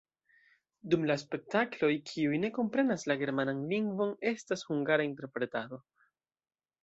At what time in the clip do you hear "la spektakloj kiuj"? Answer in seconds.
1.09-2.39